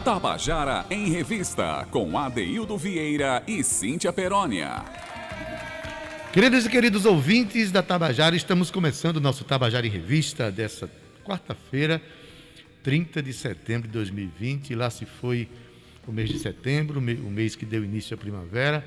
[0.00, 4.82] Tabajara em Revista, com Adeildo Vieira e Cíntia Perónia.
[6.32, 10.90] Queridos e queridos ouvintes da Tabajara, estamos começando o nosso Tabajara em Revista dessa
[11.22, 12.00] quarta-feira,
[12.82, 14.74] 30 de setembro de 2020.
[14.74, 15.46] Lá se foi
[16.06, 18.82] o mês de setembro, o mês que deu início à primavera.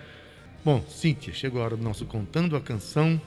[0.65, 3.21] Bom, Cíntia, chegou a hora do nosso Contando a Canção,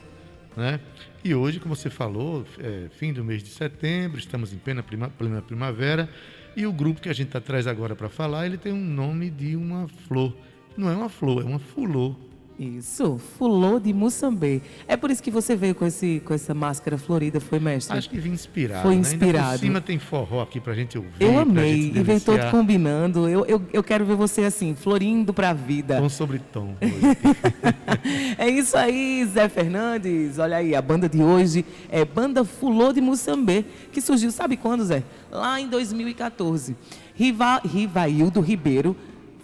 [0.57, 0.81] né?
[1.23, 5.07] E hoje, como você falou, é fim do mês de setembro, estamos em plena, prima,
[5.09, 6.09] plena primavera,
[6.57, 9.55] e o grupo que a gente traz agora para falar, ele tem um nome de
[9.55, 10.35] uma flor.
[10.75, 12.15] Não é uma flor, é uma fulô.
[12.59, 14.63] Isso, fulô de Moçambê.
[14.87, 17.95] É por isso que você veio com, esse, com essa máscara florida, foi, mestre?
[17.95, 18.81] Acho que vim inspirado.
[18.81, 19.33] Foi inspirado.
[19.33, 19.39] Né?
[19.41, 21.11] Ainda por cima tem forró aqui pra gente ouvir.
[21.19, 23.29] Eu amei, e veio todo combinando.
[23.29, 25.99] Eu, eu, eu quero ver você assim, florindo pra vida.
[25.99, 26.73] Tom sobre tom.
[28.39, 30.39] é isso aí, Zé Fernandes.
[30.39, 34.83] Olha aí, a banda de hoje é Banda Fulô de Moçambê, que surgiu, sabe quando,
[34.83, 35.03] Zé?
[35.31, 36.75] Lá em 2014.
[37.13, 38.95] Riva, Rivaildo Ribeiro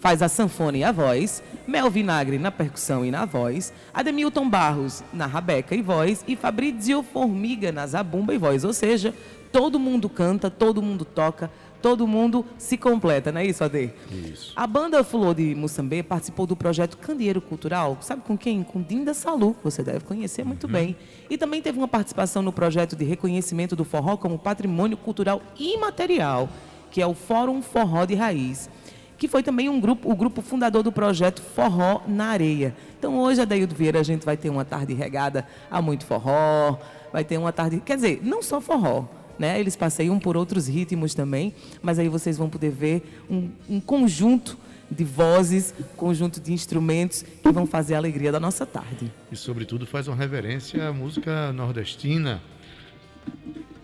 [0.04, 5.02] faz a sanfona e a voz, Mel Vinagre na percussão e na voz, Ademilton Barros
[5.14, 8.64] na rabeca e voz e Fabrizio Formiga na zabumba e voz.
[8.64, 9.14] Ou seja,
[9.50, 11.50] todo mundo canta, todo mundo toca,
[11.84, 13.92] todo mundo se completa, não é isso, Ade?
[14.10, 14.54] Isso.
[14.56, 18.62] A banda Fulô de Moçambê participou do projeto Candeeiro Cultural, sabe com quem?
[18.62, 20.72] Com Dinda Salu, você deve conhecer muito uhum.
[20.72, 20.96] bem.
[21.28, 26.48] E também teve uma participação no projeto de reconhecimento do forró como patrimônio cultural imaterial,
[26.90, 28.70] que é o Fórum Forró de Raiz
[29.16, 32.74] que foi também um grupo, o grupo fundador do projeto Forró na Areia.
[32.98, 36.78] Então hoje, Adaildo Vieira, a gente vai ter uma tarde regada a muito forró,
[37.12, 39.04] vai ter uma tarde, quer dizer, não só forró,
[39.38, 39.58] né?
[39.58, 44.58] Eles passeiam por outros ritmos também, mas aí vocês vão poder ver um, um conjunto
[44.90, 49.10] de vozes, conjunto de instrumentos que vão fazer a alegria da nossa tarde.
[49.32, 52.42] E sobretudo faz uma reverência à música nordestina.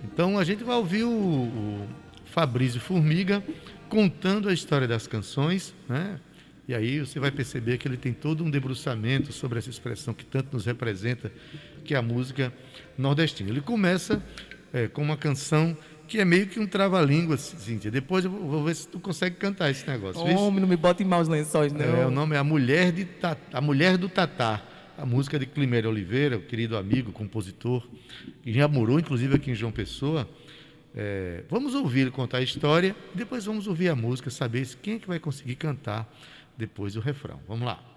[0.04, 1.88] Então a gente vai ouvir o, o
[2.26, 3.42] Fabrício Formiga
[3.88, 6.20] contando a história das canções, né?
[6.68, 10.24] E aí você vai perceber que ele tem todo um debruçamento sobre essa expressão que
[10.24, 11.32] tanto nos representa,
[11.84, 12.52] que é a música
[12.96, 13.50] nordestina.
[13.50, 14.22] Ele começa
[14.72, 15.76] é, com uma canção
[16.06, 17.88] que é meio que um trava-língua, Cíntia.
[17.88, 20.20] Depois eu vou ver se tu consegue cantar esse negócio.
[20.20, 21.84] Homem, não me bota em maus lençóis, não.
[21.84, 23.06] É, o nome é A Mulher, de
[23.52, 24.60] a Mulher do Tatá.
[24.98, 27.88] A música de Climério Oliveira, o querido amigo, compositor,
[28.42, 30.28] que já morou inclusive aqui em João Pessoa.
[30.94, 34.98] É, vamos ouvir contar a história e depois vamos ouvir a música, saber quem é
[34.98, 36.12] que vai conseguir cantar
[36.58, 37.40] depois o refrão.
[37.48, 37.89] Vamos lá.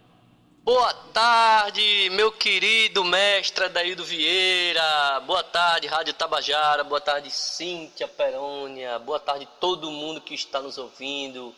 [0.64, 5.20] Boa tarde, meu querido mestre Adaildo Vieira.
[5.28, 6.86] Boa tarde, Rádio Tabajara.
[6.86, 8.98] Boa tarde, Cíntia Perônia.
[9.00, 11.54] Boa tarde, todo mundo que está nos ouvindo.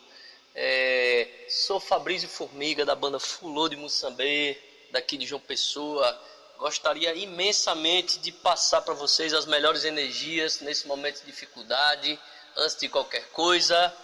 [0.52, 4.58] É, sou Fabrício Formiga, da banda Fulô de Moçambê,
[4.90, 6.20] daqui de João Pessoa.
[6.58, 12.18] Gostaria imensamente de passar para vocês as melhores energias nesse momento de dificuldade,
[12.56, 13.94] antes de qualquer coisa,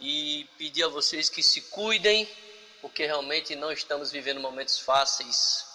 [0.00, 2.28] e pedir a vocês que se cuidem,
[2.80, 5.66] porque realmente não estamos vivendo momentos fáceis.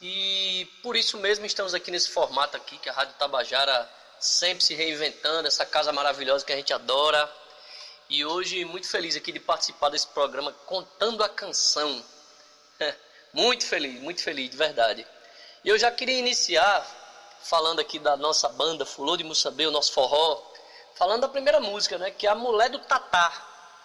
[0.00, 3.88] E por isso mesmo estamos aqui nesse formato aqui, que a Rádio Tabajara
[4.20, 7.30] sempre se reinventando, essa casa maravilhosa que a gente adora.
[8.08, 12.02] E hoje muito feliz aqui de participar desse programa Contando a Canção.
[13.32, 15.06] muito feliz, muito feliz, de verdade.
[15.64, 16.86] E eu já queria iniciar
[17.42, 20.42] falando aqui da nossa banda Fulô de Moçambê, o nosso forró,
[20.94, 23.32] falando da primeira música, né, que é a Mulher do Tatá,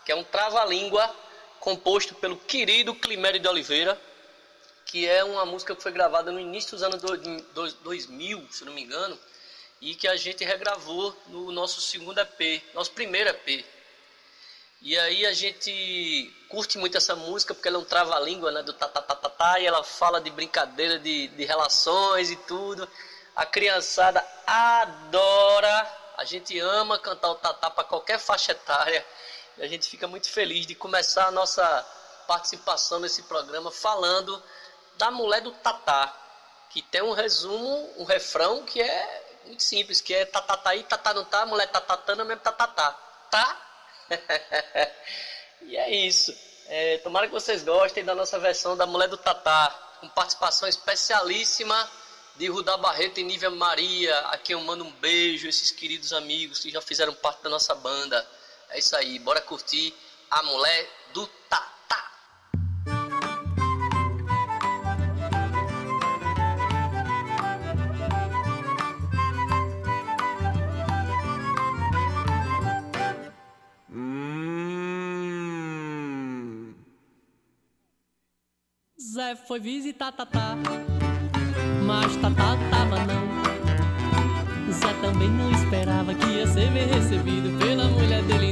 [0.06, 1.14] que é um trava-língua
[1.64, 3.98] composto pelo querido Climério de Oliveira,
[4.86, 7.02] que é uma música que foi gravada no início dos anos
[7.82, 9.18] 2000, se não me engano,
[9.80, 13.66] e que a gente regravou no nosso segundo EP, nosso primeiro EP.
[14.82, 18.74] E aí a gente curte muito essa música porque ela é um trava-língua, né, do
[18.74, 22.90] tatatatá, e ela fala de brincadeira, de, de relações e tudo.
[23.38, 29.06] A criançada adora, a gente ama cantar o tatá para qualquer faixa etária.
[29.58, 31.86] E a gente fica muito feliz de começar a nossa
[32.28, 34.42] participação nesse programa falando
[34.98, 36.16] da mulher do tatá,
[36.70, 41.26] que tem um resumo, um refrão que é muito simples, que é tatataí, tatá não
[41.26, 42.92] tá, mulher tatatana, mesmo tatatá.
[43.30, 43.62] Tá?
[45.62, 46.34] e é isso.
[46.68, 51.90] É, tomara que vocês gostem da nossa versão da Mulher do Tatá, com participação especialíssima
[52.36, 56.60] de Rudá Barreto e Nívia Maria, a quem eu mando um beijo, esses queridos amigos
[56.60, 58.28] que já fizeram parte da nossa banda.
[58.74, 59.94] É isso aí, bora curtir
[60.32, 62.12] a Mulher do Tatá.
[79.00, 80.58] Zé foi visitar Tatá,
[81.86, 83.44] mas Tatá tava não.
[84.74, 88.43] Zé também não esperava que ia ser bem recebido pela mulher dele,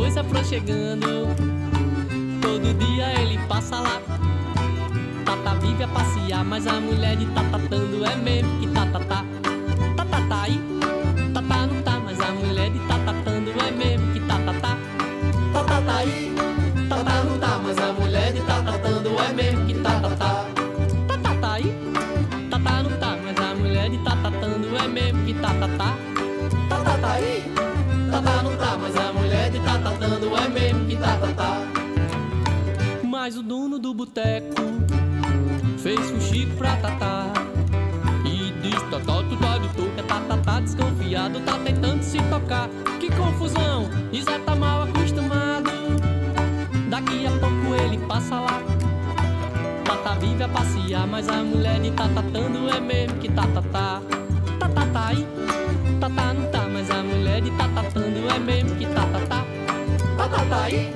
[0.00, 0.20] que mulherão!
[0.20, 1.26] aproximando.
[2.40, 4.00] Todo dia ele passa lá.
[5.24, 8.66] Tata vive a passear, mas a mulher de tatatando é mesmo que.
[8.68, 9.00] Tata
[10.28, 10.69] tá aí,
[33.70, 34.62] dono do boteco
[35.78, 37.32] fez um chico pra tatá.
[38.24, 42.68] E diz: Tatá, tu tá de tatá tá desconfiado, tá tentando se tocar.
[42.98, 45.70] Que confusão, Isa tá mal acostumado.
[46.88, 48.60] Daqui a pouco ele passa lá.
[49.84, 54.02] Tata vive a passear, mas a mulher de tatatando é mesmo que tatatá.
[54.58, 55.26] Tatá tá aí,
[56.00, 59.44] tatá não tá, mas a mulher de tatatando é mesmo que tatatá.
[60.16, 60.92] Tatá tá aí,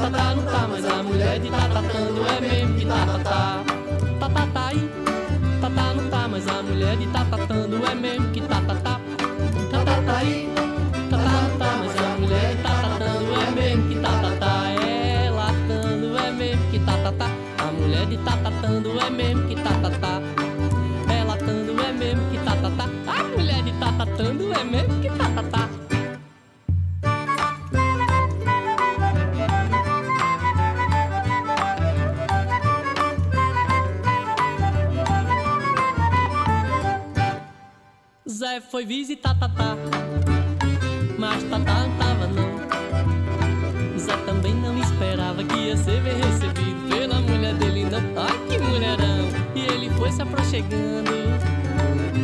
[0.00, 3.64] tatá não tá, mas a mulher de tatatando é mesmo que tatatá.
[4.18, 4.90] Tatá tá aí,
[5.60, 9.00] tatá não tá, mas a mulher de tatatando é mesmo que tatatá.
[9.70, 10.48] Tatá tá aí,
[11.10, 14.70] tatá não tá, mas a mulher de tatatando é mesmo que tatatá.
[14.80, 17.30] É latando é mesmo que tatatá.
[17.58, 20.22] A mulher de tatatando é mesmo que tatatá.
[21.08, 22.88] É latando é mesmo que tatatá.
[23.06, 25.59] A mulher de tatatando é mesmo que tatatá.
[38.70, 39.76] Foi visitar Tatá,
[41.18, 43.98] mas Tatá não tava não.
[43.98, 47.98] Zé também não esperava que ia ser bem recebido pela mulher dele, não.
[48.22, 49.28] Ai que mulherão!
[49.56, 51.10] E ele foi se aproximando.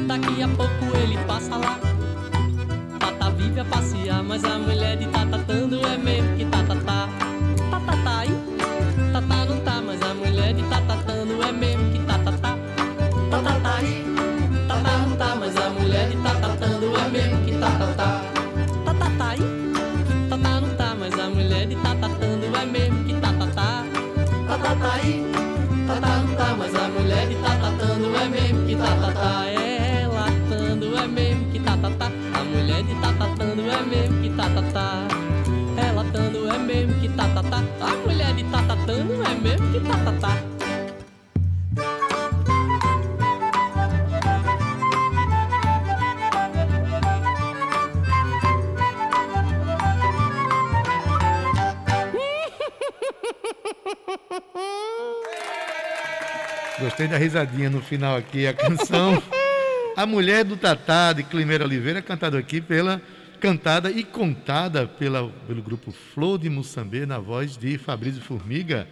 [0.06, 1.80] Daqui a pouco ele passa lá.
[3.00, 6.55] Tata vive a passear, mas a mulher de tatatando é mesmo que tatatá.
[24.78, 25.24] Tá aí,
[25.86, 29.46] tata não tá, mas a mulher de tatatando é mesmo que tatatá.
[29.46, 32.10] É latando é mesmo que tatatá.
[32.34, 35.08] A mulher de tatatando é mesmo que tatatá.
[35.76, 37.62] É latando é mesmo que tatatá.
[37.80, 38.65] A mulher de tatatando
[56.96, 59.22] Gostei da risadinha no final aqui, a canção
[59.94, 63.02] A Mulher do Tatá, de Climeira Oliveira, cantada aqui pela
[63.38, 68.88] cantada e contada pela, pelo grupo Flor de Moçambê, na voz de Fabrício Formiga.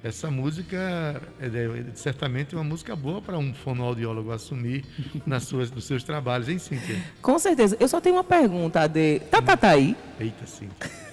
[0.00, 4.84] Essa música é, é, certamente uma música boa para um fonoaudiólogo assumir
[5.26, 7.02] nas suas, nos seus trabalhos, hein, Cíntia?
[7.20, 7.76] Com certeza.
[7.80, 9.96] Eu só tenho uma pergunta, de Tatá tá aí?
[10.20, 11.09] Eita, Cíntia.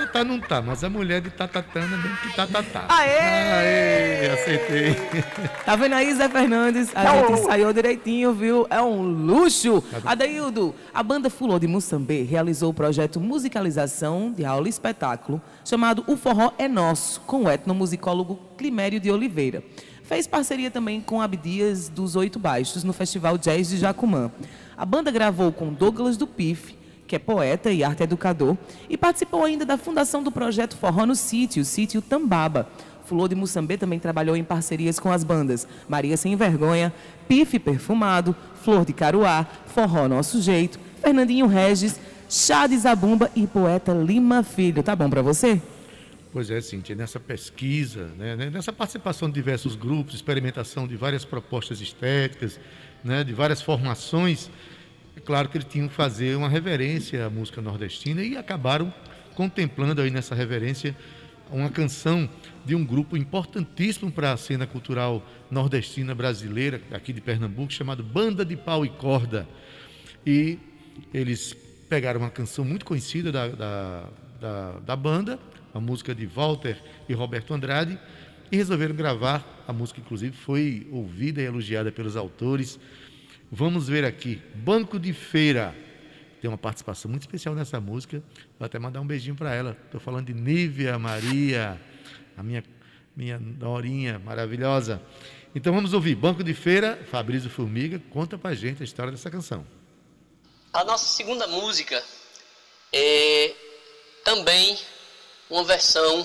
[0.00, 2.86] Tatá não tá, mas a mulher de Tatatana mesmo que Tatatá.
[2.88, 3.18] Aê!
[3.18, 4.96] Aê, acertei.
[5.64, 6.90] Tá vendo aí, Zé Fernandes?
[6.94, 8.66] A gente ensaiou direitinho, viu?
[8.70, 9.84] É um luxo.
[10.04, 16.02] Adaildo, a banda Fulô de Moçambê realizou o projeto Musicalização de Aula e Espetáculo, chamado
[16.06, 19.62] O Forró é Nosso, com o etnomusicólogo Climério de Oliveira.
[20.02, 24.30] Fez parceria também com Abdias dos Oito Baixos no Festival Jazz de Jacumã.
[24.76, 26.79] A banda gravou com Douglas do Pif,
[27.10, 28.56] que é poeta e arte educador,
[28.88, 32.68] e participou ainda da fundação do projeto Forró no Sítio, Sítio Tambaba.
[33.04, 36.92] Fulô de Moçambê também trabalhou em parcerias com as bandas Maria Sem Vergonha,
[37.26, 41.98] Pife Perfumado, Flor de Caruá, Forró Nosso Jeito, Fernandinho Regis,
[42.28, 44.80] Chá de Zabumba e poeta Lima Filho.
[44.80, 45.60] Tá bom para você?
[46.32, 51.80] Pois é, Cíntia, nessa pesquisa, né, nessa participação de diversos grupos, experimentação de várias propostas
[51.80, 52.60] estéticas,
[53.02, 54.48] né, de várias formações,
[55.20, 58.92] é claro que eles tinham que fazer uma reverência à música nordestina e acabaram
[59.34, 60.96] contemplando aí nessa reverência
[61.50, 62.28] uma canção
[62.64, 68.46] de um grupo importantíssimo para a cena cultural nordestina brasileira, aqui de Pernambuco, chamado Banda
[68.46, 69.46] de Pau e Corda.
[70.24, 70.58] E
[71.12, 71.54] eles
[71.86, 74.08] pegaram uma canção muito conhecida da, da,
[74.40, 75.38] da, da banda,
[75.74, 77.98] a música de Walter e Roberto Andrade,
[78.50, 79.64] e resolveram gravar.
[79.68, 82.80] A música, inclusive, foi ouvida e elogiada pelos autores.
[83.52, 85.74] Vamos ver aqui, Banco de Feira.
[86.40, 88.22] Tem uma participação muito especial nessa música.
[88.56, 89.76] Vou até mandar um beijinho para ela.
[89.86, 91.80] Estou falando de Nívia Maria,
[92.36, 92.62] a minha,
[93.16, 95.02] minha Dorinha maravilhosa.
[95.52, 99.66] Então vamos ouvir Banco de Feira, Fabrício Formiga, conta pra gente a história dessa canção.
[100.72, 102.00] A nossa segunda música
[102.92, 103.52] é
[104.24, 104.78] também
[105.50, 106.24] uma versão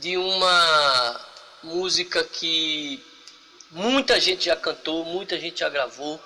[0.00, 1.20] de uma
[1.62, 3.00] música que
[3.70, 6.20] muita gente já cantou, muita gente já gravou,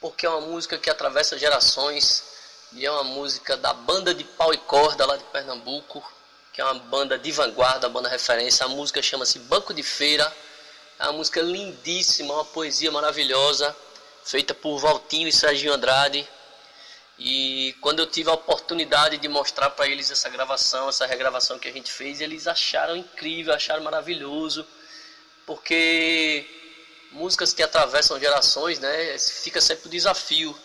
[0.00, 2.24] porque é uma música que atravessa gerações
[2.72, 6.02] e é uma música da banda de pau e corda lá de Pernambuco,
[6.52, 8.64] que é uma banda de vanguarda, banda referência.
[8.64, 10.32] A música chama-se Banco de Feira.
[10.98, 13.76] É uma música lindíssima, uma poesia maravilhosa,
[14.24, 16.26] feita por Valtinho e Serginho Andrade.
[17.18, 21.68] E quando eu tive a oportunidade de mostrar para eles essa gravação, essa regravação que
[21.68, 24.66] a gente fez, eles acharam incrível, acharam maravilhoso,
[25.44, 26.59] porque
[27.10, 30.56] músicas que atravessam gerações, né, fica sempre o desafio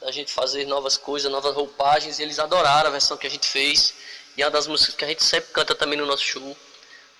[0.00, 3.48] da gente fazer novas coisas, novas roupagens, e eles adoraram a versão que a gente
[3.48, 3.94] fez.
[4.36, 6.56] E é uma das músicas que a gente sempre canta também no nosso show,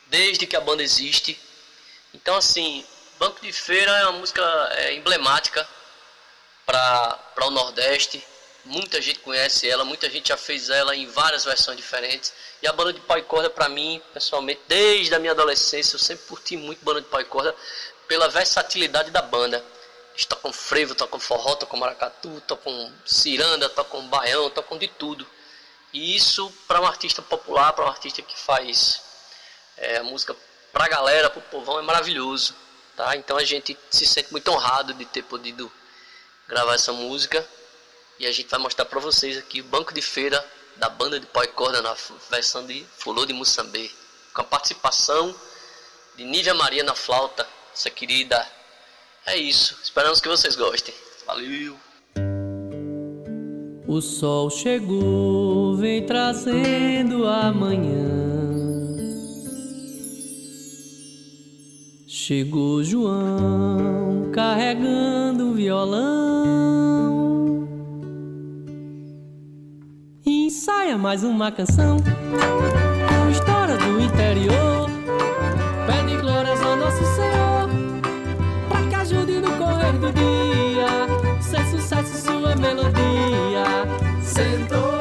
[0.07, 1.39] desde que a banda existe.
[2.15, 2.85] Então, assim,
[3.19, 4.43] Banco de Feira é uma música
[4.77, 5.69] é, emblemática
[6.65, 8.25] para o Nordeste.
[8.65, 12.33] Muita gente conhece ela, muita gente já fez ela em várias versões diferentes.
[12.63, 15.99] E a banda de pau e corda, para mim, pessoalmente, desde a minha adolescência, eu
[15.99, 17.55] sempre curti muito banda de pau e corda
[18.09, 19.65] pela versatilidade da banda.
[20.13, 25.25] Eles tocam frevo, tocam forró, tocam maracatu, tocam ciranda, tocam baião, tocam de tudo.
[25.93, 29.01] E isso, para um artista popular, para um artista que faz
[29.77, 30.35] é, música
[30.73, 32.55] para a galera, para o povão, é maravilhoso.
[32.97, 33.15] Tá?
[33.17, 35.71] Então a gente se sente muito honrado de ter podido
[36.49, 37.47] gravar essa música.
[38.19, 40.45] E a gente vai mostrar para vocês aqui o banco de feira
[40.77, 41.95] da banda de pau e corda na
[42.29, 43.95] versão de Fulô de Moçambique.
[44.35, 45.35] Com a participação
[46.17, 47.49] de Nívia Maria na flauta,
[47.79, 48.45] essa querida
[49.25, 49.79] é isso.
[49.81, 50.93] Esperamos que vocês gostem.
[51.25, 51.77] Valeu!
[53.87, 58.27] O sol chegou, vem trazendo a manhã.
[62.09, 66.49] Chegou João carregando o violão.
[70.27, 74.78] Ensaia mais uma canção com história do interior.
[82.59, 82.99] Sucesso
[84.21, 84.98] sua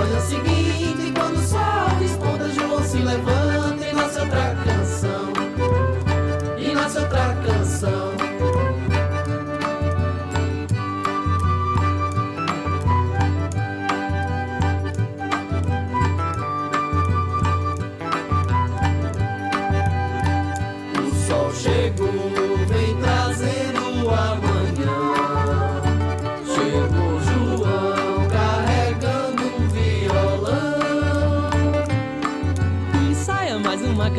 [0.00, 1.69] E na manhã seguinte, quando o sol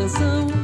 [0.01, 0.60] canção,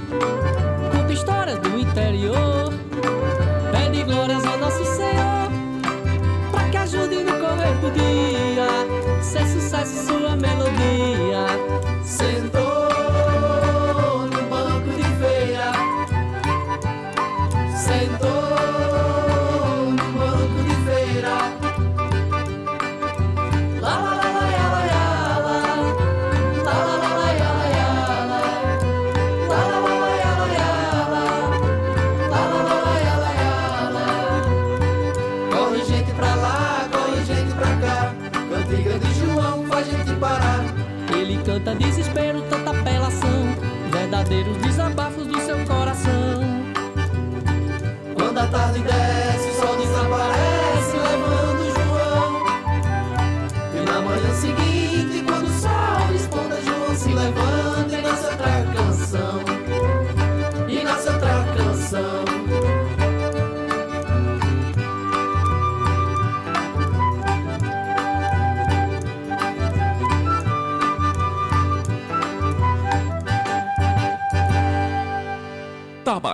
[44.37, 44.76] little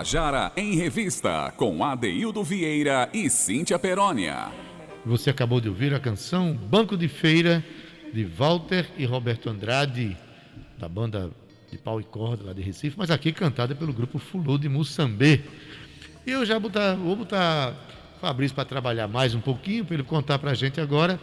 [0.04, 4.52] Tabajara em Revista, com Adeildo Vieira e Cíntia Perónia.
[5.06, 7.64] Você acabou de ouvir a canção Banco de Feira,
[8.12, 10.18] de Walter e Roberto Andrade,
[10.78, 11.32] da banda
[11.72, 15.40] de pau e corda lá de Recife, mas aqui cantada pelo grupo Fulô de Moçambê.
[16.28, 17.74] Eu já botar, vou botar
[18.20, 21.18] Fabrício para trabalhar mais um pouquinho, para ele contar para a gente agora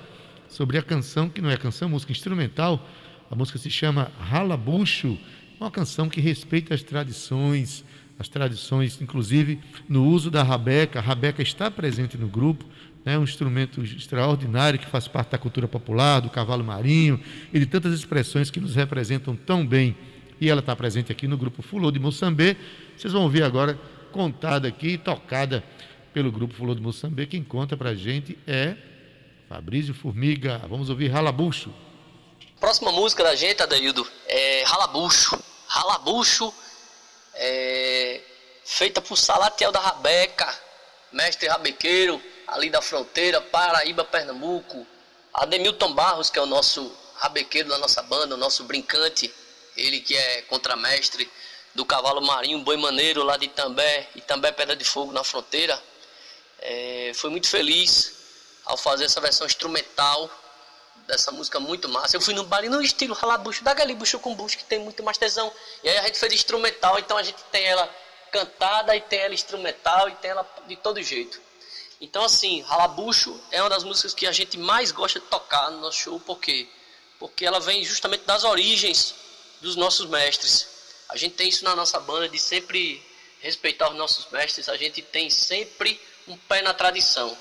[0.48, 2.82] sobre a canção, que não é canção, é música instrumental.
[3.30, 5.18] A música se chama Ralabucho,
[5.60, 7.84] uma canção que respeita as tradições,
[8.20, 9.58] as tradições, inclusive
[9.88, 10.98] no uso da rabeca.
[10.98, 12.66] A rabeca está presente no grupo,
[13.02, 17.18] é um instrumento extraordinário que faz parte da cultura popular, do cavalo marinho
[17.50, 19.96] e de tantas expressões que nos representam tão bem.
[20.38, 22.58] E ela está presente aqui no grupo Fulô de Moçambê.
[22.94, 23.80] Vocês vão ouvir agora
[24.12, 25.64] contada aqui, tocada
[26.12, 27.24] pelo grupo Fulô de Moçambê.
[27.24, 28.76] Quem conta para a gente é
[29.48, 30.60] Fabrício Formiga.
[30.68, 31.72] Vamos ouvir Ralabucho.
[32.60, 35.42] Próxima música da gente, Adeildo, é Ralabucho.
[35.66, 36.52] Ralabucho,
[37.34, 38.09] é,
[38.70, 40.48] feita por Salatiel da Rabeca,
[41.10, 44.86] mestre rabequeiro, ali da fronteira, Paraíba, Pernambuco.
[45.34, 49.32] Ademilton Barros, que é o nosso rabequeiro da nossa banda, o nosso brincante,
[49.76, 51.28] ele que é contramestre
[51.74, 55.80] do cavalo marinho, boi maneiro lá de Itambé, Itambé Pedra de Fogo na fronteira.
[56.60, 58.14] É, foi muito feliz
[58.64, 60.30] ao fazer essa versão instrumental
[61.08, 62.16] dessa música muito massa.
[62.16, 65.18] Eu fui no bar no estilo ralabucho, da bucho com bucho, que tem muito mais
[65.18, 65.52] tesão.
[65.82, 67.88] E aí a gente fez instrumental, então a gente tem ela
[68.30, 71.40] cantada e tem ela instrumental e tem ela de todo jeito.
[72.00, 75.80] Então, assim, Ralabucho é uma das músicas que a gente mais gosta de tocar no
[75.80, 76.66] nosso show, por quê?
[77.18, 79.14] Porque ela vem justamente das origens
[79.60, 80.68] dos nossos mestres.
[81.10, 83.04] A gente tem isso na nossa banda de sempre
[83.40, 87.36] respeitar os nossos mestres, a gente tem sempre um pé na tradição.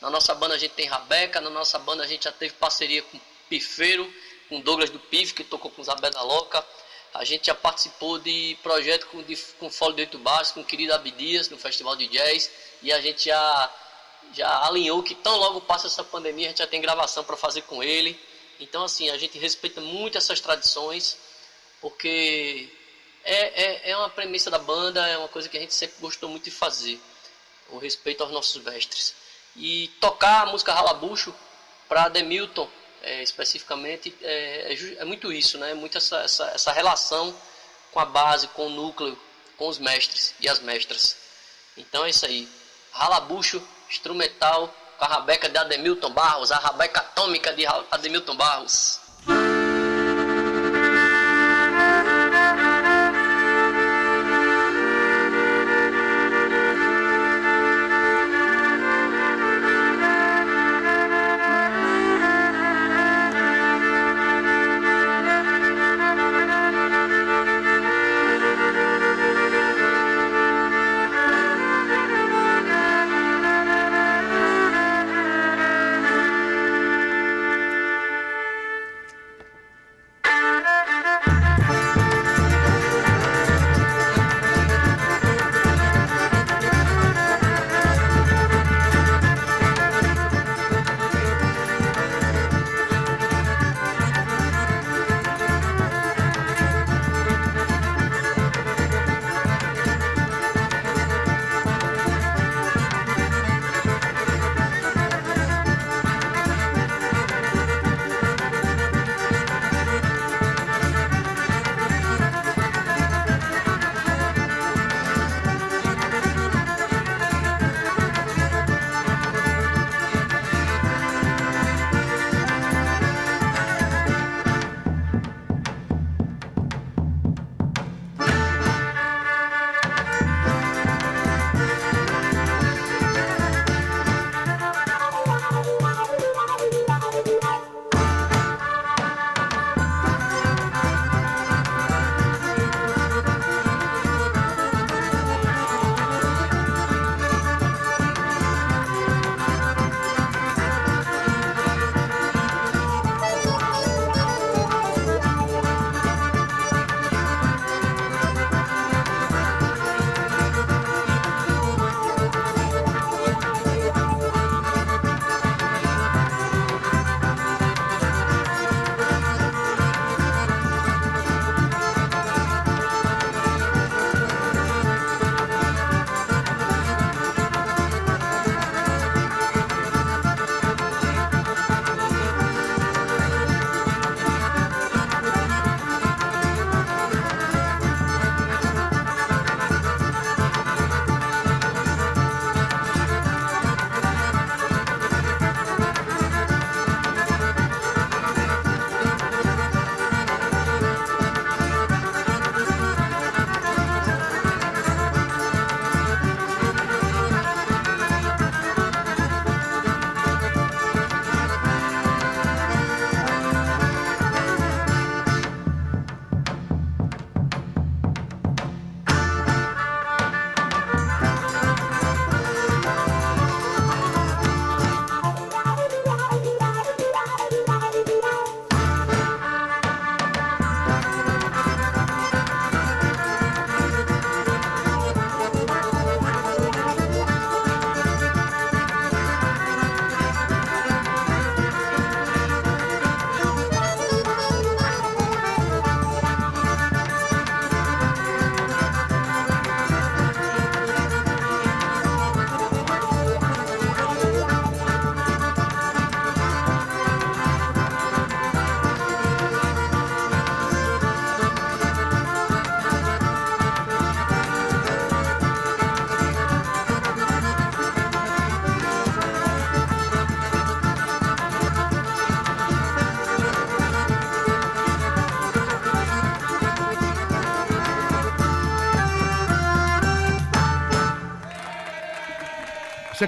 [0.00, 3.02] Na nossa banda a gente tem Rabeca, na nossa banda a gente já teve parceria
[3.02, 4.12] com Pifeiro,
[4.48, 6.64] com Douglas do Pif, que tocou com Zabé da Loca.
[7.14, 10.64] A gente já participou de projeto com, de, com Fólio de Oito Baixos, com o
[10.64, 12.50] querido Abdias, no Festival de Jazz.
[12.82, 13.70] E a gente já
[14.34, 17.62] já alinhou que tão logo passa essa pandemia, a gente já tem gravação para fazer
[17.62, 18.18] com ele.
[18.60, 21.18] Então, assim, a gente respeita muito essas tradições,
[21.80, 22.70] porque
[23.24, 26.28] é, é, é uma premissa da banda, é uma coisa que a gente sempre gostou
[26.28, 27.00] muito de fazer,
[27.68, 29.14] o respeito aos nossos mestres.
[29.56, 31.34] E tocar a música Ralabucho
[31.88, 32.68] para Demilton,
[33.02, 35.74] é, especificamente, é, é, é, muito isso, né?
[35.74, 37.34] Muito essa, essa, essa relação
[37.90, 39.18] com a base, com o núcleo,
[39.56, 41.16] com os mestres e as mestras.
[41.76, 42.48] Então é isso aí.
[42.92, 49.00] Ralabucho instrumental com a rabeca de Ademilton Barros, a rabeca atômica de Ademilton Barros.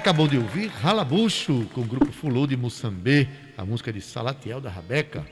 [0.05, 4.69] Acabou de ouvir Ralabucho com o grupo Fulô de Moçambê, a música de Salatiel da
[4.69, 5.25] Rabeca.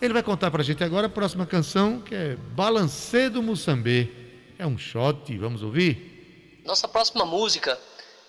[0.00, 4.08] Ele vai contar pra gente agora a próxima canção, que é Balancê do Moçambê.
[4.56, 6.62] É um shot, vamos ouvir?
[6.64, 7.76] Nossa próxima música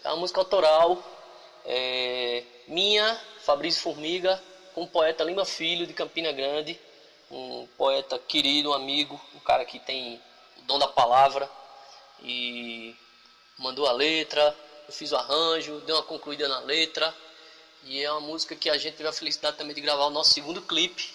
[0.04, 1.04] é uma música autoral,
[1.65, 4.41] é, minha, Fabrício Formiga,
[4.73, 6.80] com o poeta Lima Filho, de Campina Grande,
[7.30, 10.19] um poeta querido, um amigo, um cara que tem
[10.58, 11.47] o dom da palavra,
[12.23, 12.95] e
[13.60, 14.56] mandou a letra,
[14.88, 17.13] eu fiz o arranjo, dei uma concluída na letra,
[17.84, 20.34] e é uma música que a gente teve a felicidade também de gravar o nosso
[20.34, 21.13] segundo clipe,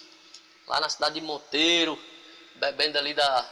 [0.67, 1.99] lá na cidade de Monteiro,
[2.57, 3.51] bebendo ali da,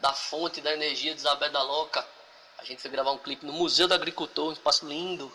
[0.00, 2.06] da fonte da energia de Isabel da Loca.
[2.58, 5.32] A gente foi gravar um clipe no Museu do Agricultor, um espaço lindo.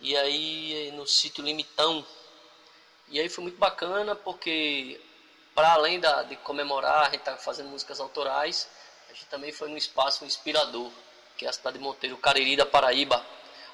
[0.00, 2.04] E aí no sítio Limitão.
[3.08, 5.00] E aí foi muito bacana porque
[5.54, 8.68] para além da, de comemorar, a gente tá fazendo músicas autorais,
[9.08, 10.90] a gente também foi num espaço inspirador,
[11.36, 13.24] que é a cidade de Monteiro, Cariri da Paraíba,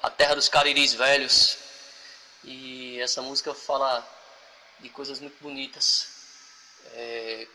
[0.01, 1.57] a terra dos cariris velhos.
[2.43, 4.07] E essa música fala
[4.79, 6.07] de coisas muito bonitas.
[6.93, 7.47] É,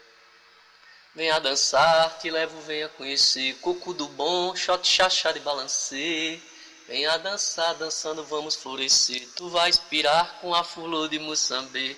[1.16, 3.54] Venha dançar, te levo, venha conhecer.
[3.62, 6.38] Coco do bom, shot, chachado e balancê.
[6.86, 9.26] Venha dançar, dançando vamos florescer.
[9.34, 11.96] Tu vai inspirar com a flor de Moçambê.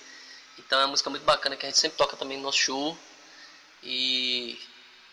[0.57, 2.97] Então é uma música muito bacana que a gente sempre toca também no nosso show.
[3.83, 4.57] E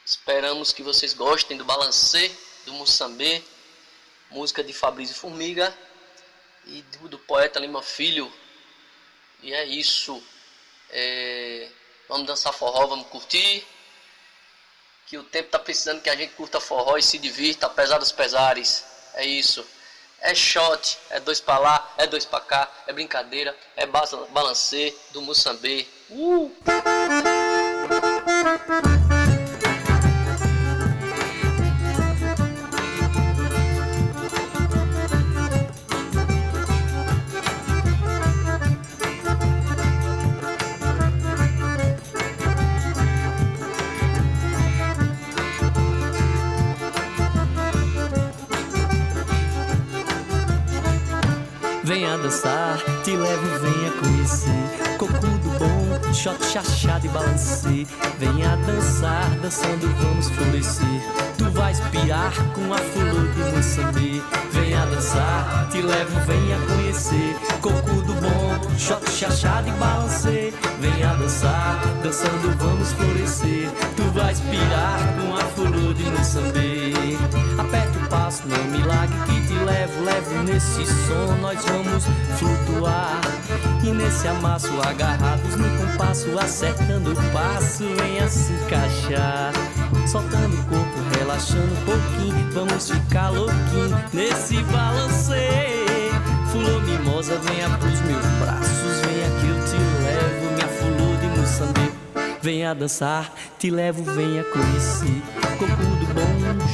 [0.05, 2.31] esperamos que vocês gostem do balancê
[2.65, 3.41] do Moçambê.
[4.29, 5.73] Música de Fabrício Formiga
[6.65, 8.31] e do, do poeta Lima Filho.
[9.41, 10.21] E é isso.
[10.89, 11.69] É,
[12.09, 13.65] vamos dançar forró, vamos curtir
[15.05, 18.11] que o tempo está precisando que a gente curta forró e se divirta, apesar dos
[18.11, 18.83] pesares.
[19.13, 19.65] É isso.
[20.19, 25.21] É shot, é dois pra lá, é dois pra cá, é brincadeira, é balancê do
[25.21, 25.85] Moçambê.
[26.09, 26.51] Uh!
[52.15, 54.97] Venha dançar, te levo, venha conhecer.
[54.97, 57.85] Cocudo bom, shot, chachado e balancê.
[58.17, 61.01] Venha dançar, dançando vamos florescer.
[61.37, 64.21] Tu vais pirar com a flor de Moçambê.
[64.51, 67.35] Venha dançar, te levo, venha conhecer.
[67.61, 70.53] Cocudo bom, shot, chachado e balancê.
[70.79, 73.69] Venha dançar, dançando vamos florescer.
[73.97, 76.74] Tu vais pirar com a flor de Moçambê.
[78.15, 82.05] Passo, não me largue que te levo, levo nesse som, nós vamos
[82.39, 83.19] flutuar.
[83.83, 89.51] E nesse amasso, agarrados no compasso, acertando o passo, venha se encaixar.
[90.07, 96.15] Soltando o corpo, relaxando um pouquinho, vamos ficar louquinho nesse balanceio.
[96.53, 102.39] Fulô mimosa, venha pros meus braços, venha que eu te levo, minha fulô de Moçambique.
[102.41, 105.44] Venha dançar, te levo, venha conhecer.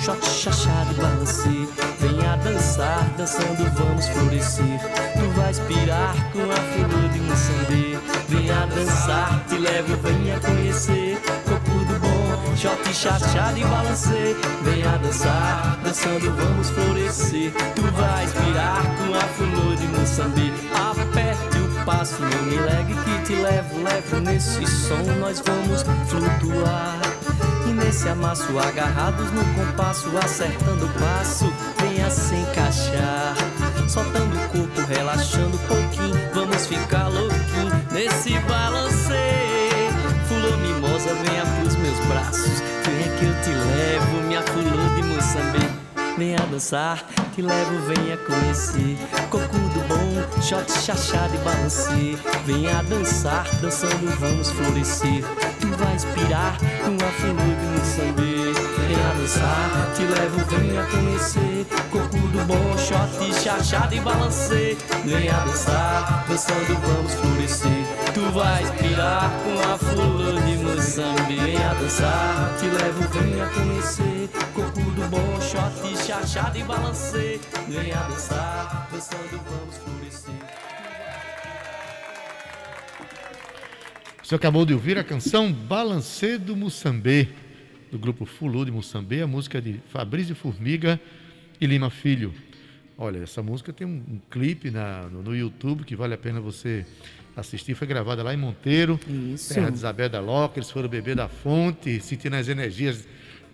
[0.02, 1.68] Shot, chachado balancê.
[2.00, 4.80] Venha dançar, dançando vamos florescer.
[5.14, 8.00] Tu vais pirar com a flor de Moçambê.
[8.28, 11.22] Venha dançar, te levo, venha conhecer.
[11.46, 14.36] Cocudo bom, shot, chachado e balancê.
[14.64, 17.54] Venha dançar, dançando vamos florescer.
[17.76, 20.52] Tu vais pirar com a flor de Moçambê.
[20.74, 27.21] Aperte o passo, não me legue que te levo, levo nesse som, nós vamos flutuar.
[27.92, 33.36] E nesse amasso, agarrados no compasso, acertando o passo, venha se encaixar.
[33.86, 39.92] Soltando o corpo, relaxando um pouquinho, vamos ficar louquinho nesse balanceio.
[40.26, 45.82] Fulô mimosa, venha pros meus braços, venha que eu te levo, minha fulô de Moçambique.
[46.18, 48.98] Venha dançar, te levo, venha conhecer.
[49.30, 52.18] Cocudo bom, shot, chachado e balancê.
[52.46, 55.24] Venha dançar, dançando vamos florescer.
[55.60, 57.71] Tu vais pirar com a flor de
[58.02, 58.62] Moçambique.
[58.78, 61.66] Venha dançar, te levo, venha conhecer.
[61.90, 64.78] Cocudo bom, shot, chachado e balancê.
[65.06, 67.86] Venha dançar, dançando vamos florescer.
[68.14, 71.42] Tu vais pirar com a flor de Moçambique.
[71.42, 74.30] Venha dançar, te levo, venha conhecer.
[74.54, 77.40] Cocudo bom, shot, chachado e balancê.
[77.68, 79.92] Venha dançar, dançando vamos florescer.
[84.24, 87.28] Você acabou de ouvir a canção Balancê do Moçambê,
[87.92, 91.00] do grupo Fulô de Moçambê, a música é de Fabrício Formiga
[91.60, 92.34] e Lima Filho.
[92.98, 96.40] Olha, essa música tem um, um clipe na- no, no YouTube que vale a pena
[96.40, 96.86] você
[97.36, 97.74] assistir.
[97.76, 99.00] Foi gravada lá em Monteiro,
[99.34, 99.54] Isso.
[99.54, 100.60] terra de Isabel da Loca.
[100.60, 103.08] Eles foram beber da fonte, sentindo as energias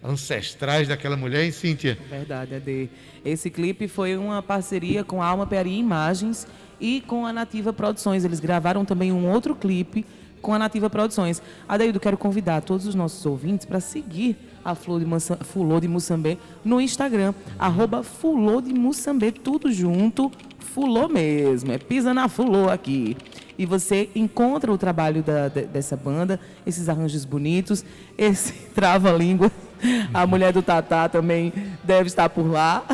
[0.04, 1.98] ancestrais daquela mulher, hein, Cíntia?
[2.10, 2.90] Verdade, Ade.
[3.26, 6.48] Esse clipe foi uma parceria com a Alma Pearia Imagens
[6.80, 8.24] e com a Nativa Produções.
[8.24, 10.06] Eles gravaram também um outro clipe
[10.48, 11.42] com a Nativa Produções.
[11.68, 15.90] Adeildo, quero convidar todos os nossos ouvintes para seguir a Flor de, Moça- Fulô de
[15.90, 22.70] Moçambê no Instagram, arroba Fulô de Moçambê, tudo junto, Fulô mesmo, é pisa na Fulô
[22.70, 23.18] aqui.
[23.58, 27.84] E você encontra o trabalho da- de- dessa banda, esses arranjos bonitos,
[28.18, 29.52] esse trava-língua.
[30.14, 32.86] A mulher do Tatá também deve estar por lá.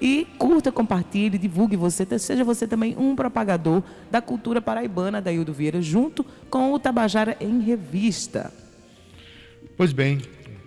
[0.00, 5.52] e curta, compartilhe, divulgue você, seja você também um propagador da cultura paraibana da Ildo
[5.52, 8.52] Vieira, junto com o Tabajara em Revista.
[9.76, 10.18] Pois bem,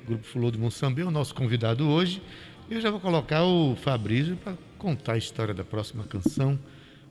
[0.03, 2.21] o Grupo Fulô de Moçambique é o nosso convidado hoje.
[2.69, 6.59] Eu já vou colocar o Fabrício para contar a história da próxima canção.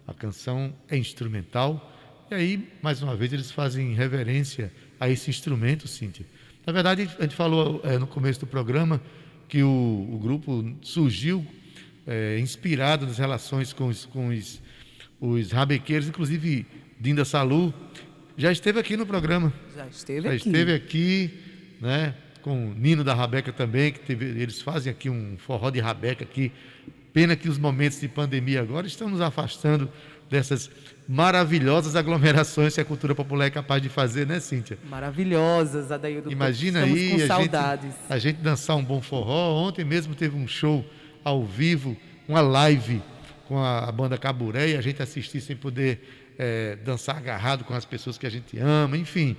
[0.06, 1.92] A canção é instrumental.
[2.30, 6.24] E aí, mais uma vez, eles fazem reverência a esse instrumento, Cíntia.
[6.68, 9.00] Na verdade, a gente falou eh, no começo do programa
[9.48, 11.42] que o, o grupo surgiu
[12.06, 14.60] eh, inspirado nas relações com os, com os,
[15.18, 16.66] os rabequeiros, inclusive
[17.00, 17.72] Dinda Salu.
[18.36, 19.50] Já esteve aqui no programa.
[19.74, 20.46] Já esteve Já aqui.
[20.46, 21.30] esteve aqui,
[21.80, 22.14] né?
[22.42, 26.22] Com o Nino da Rabeca também, que teve, eles fazem aqui um forró de Rabeca
[26.22, 26.52] aqui.
[27.14, 29.90] Pena que os momentos de pandemia agora estão nos afastando
[30.28, 30.70] dessas
[31.08, 34.78] maravilhosas aglomerações que a cultura popular é capaz de fazer, né, Cíntia?
[34.90, 36.30] Maravilhosas, Adaildo.
[36.30, 37.82] Imagina Estamos aí com a saudades.
[37.84, 39.54] gente, a gente dançar um bom forró.
[39.66, 40.84] Ontem mesmo teve um show
[41.24, 41.96] ao vivo,
[42.28, 43.00] uma live
[43.46, 47.86] com a, banda Caburé e a gente assistir sem poder eh, dançar agarrado com as
[47.86, 49.34] pessoas que a gente ama, enfim.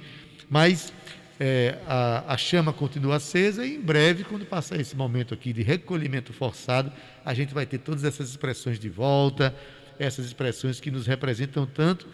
[0.50, 0.92] Mas
[1.40, 5.62] eh, a, a chama continua acesa e em breve, quando passar esse momento aqui de
[5.62, 6.92] recolhimento forçado,
[7.24, 9.56] a gente vai ter todas essas expressões de volta,
[10.00, 12.08] essas expressões que nos representam tanto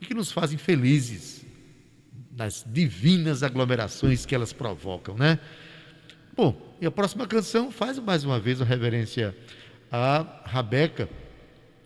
[0.00, 1.44] e que nos fazem felizes
[2.34, 5.40] nas divinas aglomerações que elas provocam, né?
[6.36, 9.36] Bom, e a próxima canção faz mais uma vez uma reverência
[9.90, 11.08] a Rabeca.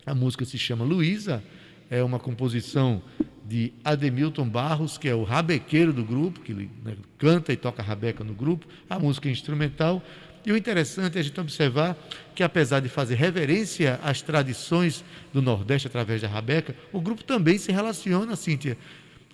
[0.05, 1.43] A música se chama Luísa,
[1.89, 3.01] é uma composição
[3.45, 7.81] de Ademilton Barros, que é o rabequeiro do grupo, que ele, né, canta e toca
[7.81, 8.67] rabeca no grupo.
[8.89, 10.03] A música é instrumental.
[10.45, 11.97] E o interessante é a gente observar
[12.35, 17.57] que, apesar de fazer reverência às tradições do Nordeste através da rabeca, o grupo também
[17.57, 18.77] se relaciona, Cíntia,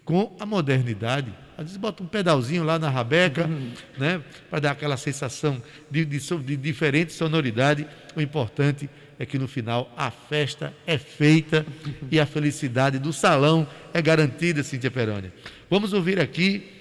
[0.06, 1.34] com a modernidade.
[1.58, 3.50] Às vezes bota um pedalzinho lá na rabeca,
[3.98, 7.88] né, para dar aquela sensação de, de, de diferente sonoridade.
[8.16, 11.66] O importante é que no final a festa é feita
[12.10, 15.34] e a felicidade do salão é garantida, Cíntia Perônia.
[15.70, 16.79] Vamos ouvir aqui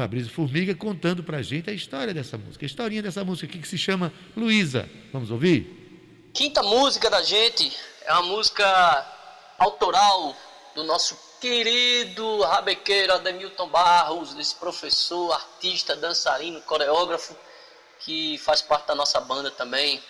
[0.00, 3.58] Fabrício Formiga contando para a gente a história dessa música, a historinha dessa música aqui
[3.58, 4.88] que se chama Luísa.
[5.12, 6.30] Vamos ouvir?
[6.32, 7.70] Quinta música da gente
[8.06, 9.06] é uma música
[9.58, 10.34] autoral
[10.74, 17.36] do nosso querido rabequeiro Ademilton Barros, desse professor, artista, dançarino, coreógrafo,
[17.98, 20.02] que faz parte da nossa banda também.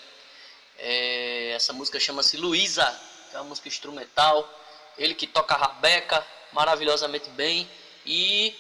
[0.78, 2.96] É, essa música chama-se Luísa,
[3.34, 4.48] é uma música instrumental.
[4.96, 7.68] Ele que toca rabeca maravilhosamente bem.
[8.06, 8.54] E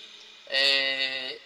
[0.50, 1.38] é,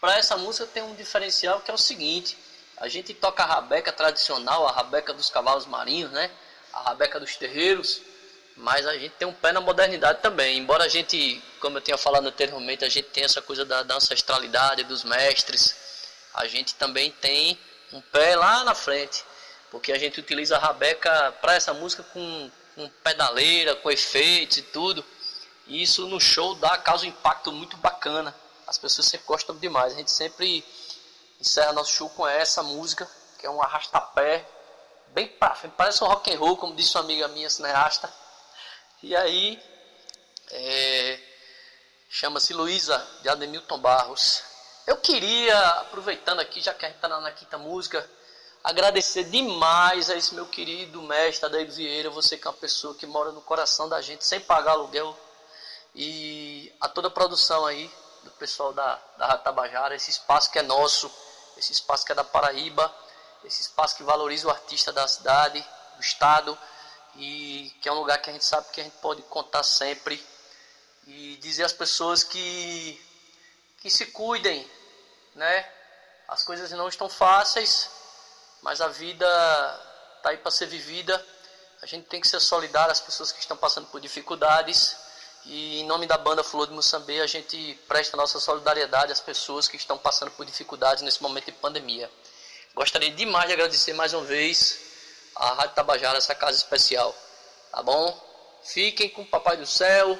[0.00, 2.36] para essa música tem um diferencial que é o seguinte:
[2.78, 6.30] a gente toca a rabeca tradicional, a rabeca dos cavalos marinhos, né?
[6.72, 8.00] A rabeca dos terreiros,
[8.56, 10.58] mas a gente tem um pé na modernidade também.
[10.58, 13.96] Embora a gente, como eu tinha falado anteriormente, a gente tem essa coisa da, da
[13.96, 15.74] ancestralidade dos mestres,
[16.32, 17.58] a gente também tem
[17.92, 19.24] um pé lá na frente,
[19.70, 24.62] porque a gente utiliza a rabeca para essa música com, com pedaleira, com efeitos e
[24.62, 25.04] tudo.
[25.70, 28.34] E isso no show dá causa um impacto muito bacana.
[28.66, 29.92] As pessoas sempre gostam demais.
[29.92, 30.64] A gente sempre
[31.40, 34.44] encerra nosso show com essa música, que é um arrastapé,
[35.10, 38.12] bem pra frente, parece um rock and roll, como disse uma amiga minha cineasta.
[39.00, 39.62] E aí,
[40.50, 41.20] é,
[42.08, 44.42] chama-se Luísa, de Ademilton Barros.
[44.88, 48.10] Eu queria, aproveitando aqui, já que a gente está na, na quinta música,
[48.64, 53.06] agradecer demais a esse meu querido mestre Adair Vieira, você que é uma pessoa que
[53.06, 55.16] mora no coração da gente, sem pagar aluguel,
[55.94, 60.58] e a toda a produção aí do pessoal da, da Rádio Tabajara, esse espaço que
[60.58, 61.10] é nosso,
[61.56, 62.92] esse espaço que é da Paraíba,
[63.44, 65.64] esse espaço que valoriza o artista da cidade,
[65.96, 66.58] do estado,
[67.16, 70.24] e que é um lugar que a gente sabe que a gente pode contar sempre,
[71.06, 73.00] e dizer às pessoas que,
[73.80, 74.70] que se cuidem,
[75.34, 75.68] né?
[76.28, 77.90] As coisas não estão fáceis,
[78.62, 79.26] mas a vida
[80.18, 81.24] está aí para ser vivida.
[81.82, 84.96] A gente tem que ser solidário às pessoas que estão passando por dificuldades.
[85.46, 89.66] E em nome da banda Flor de Moçambique, a gente presta nossa solidariedade às pessoas
[89.66, 92.10] que estão passando por dificuldades nesse momento de pandemia.
[92.74, 94.80] Gostaria demais de agradecer mais uma vez
[95.34, 97.14] à Rádio Tabajara, essa casa especial.
[97.72, 98.30] Tá bom?
[98.62, 100.18] Fiquem com o Papai do Céu,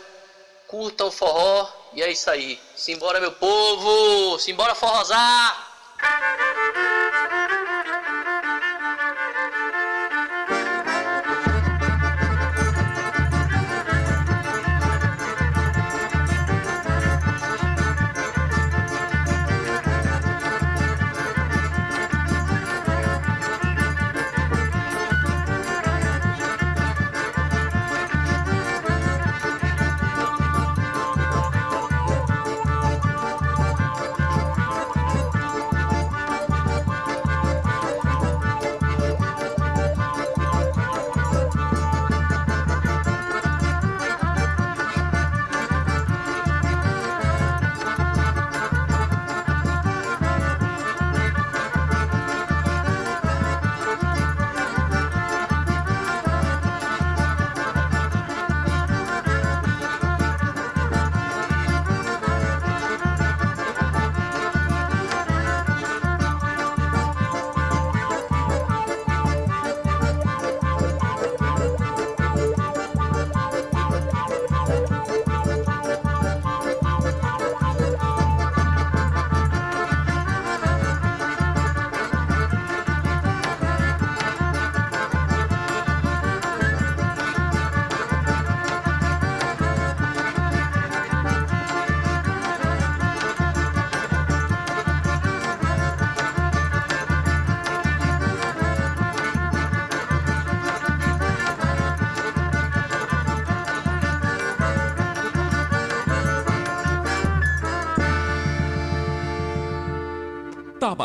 [0.66, 2.60] curtam o forró E é isso aí.
[2.76, 4.38] Simbora, meu povo!
[4.38, 5.68] Simbora forrosar!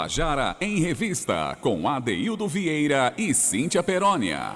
[0.06, 4.56] Tabajara em Revista, com Adeildo Vieira e Cíntia Perónia.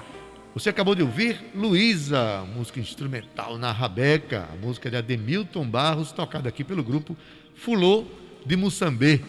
[0.54, 6.48] Você acabou de ouvir Luísa, música instrumental na Rabeca, a música de Ademilton Barros, tocada
[6.48, 7.16] aqui pelo grupo
[7.56, 8.04] Fulô
[8.46, 9.20] de Moçambê.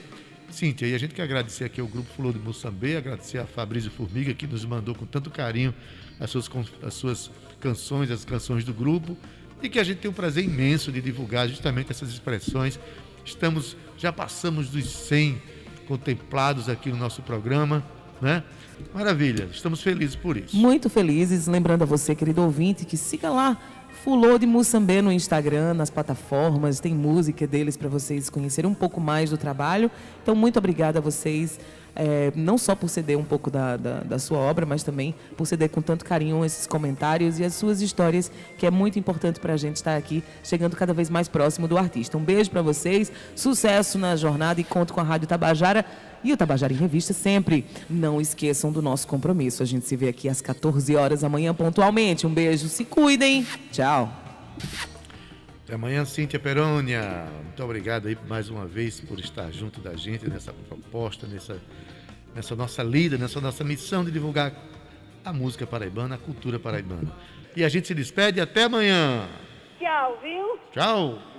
[0.51, 3.89] Cíntia, e a gente quer agradecer aqui ao grupo Fulô de Moçambê, agradecer a Fabrício
[3.89, 5.73] Formiga, que nos mandou com tanto carinho
[6.19, 6.47] as suas,
[6.84, 9.17] as suas canções, as canções do grupo,
[9.60, 12.79] e que a gente tem um prazer imenso de divulgar justamente essas expressões.
[13.25, 15.61] Estamos, já passamos dos 100
[15.91, 17.84] contemplados aqui no nosso programa,
[18.21, 18.41] né?
[18.93, 20.56] Maravilha, estamos felizes por isso.
[20.56, 21.47] Muito felizes.
[21.47, 23.58] Lembrando a você, querido ouvinte, que siga lá
[23.91, 26.80] Fulô de Moçambê no Instagram, nas plataformas.
[26.80, 29.91] Tem música deles para vocês conhecerem um pouco mais do trabalho.
[30.23, 31.60] Então, muito obrigada a vocês.
[31.95, 35.45] eh, não só por ceder um pouco da, da, da sua obra, mas também por
[35.45, 39.54] ceder com tanto carinho esses comentários e as suas histórias, que é muito importante para
[39.54, 42.17] a gente estar aqui, chegando cada vez mais próximo do artista.
[42.17, 45.86] Um beijo para vocês, sucesso na jornada e conto com a Rádio Tabajara
[46.23, 47.65] e o Tabajara em Revista sempre.
[47.89, 49.63] Não esqueçam do nosso compromisso.
[49.63, 52.27] A gente se vê aqui às 14 horas amanhã pontualmente.
[52.27, 53.45] Um beijo, se cuidem.
[53.71, 54.12] Tchau.
[55.63, 57.26] Até amanhã, Cíntia Perônia.
[57.43, 61.61] Muito obrigado aí mais uma vez por estar junto da gente nessa proposta, nessa,
[62.36, 64.53] nessa nossa lida, nessa nossa missão de divulgar
[65.24, 67.11] a música paraibana, a cultura paraibana.
[67.55, 69.28] E a gente se despede até amanhã.
[69.80, 70.59] Tchau, viu?
[70.72, 71.30] Tchau.